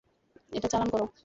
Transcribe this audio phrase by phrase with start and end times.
[0.51, 1.05] এটা চালান করো!